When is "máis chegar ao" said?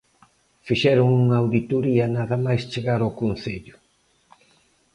2.45-3.15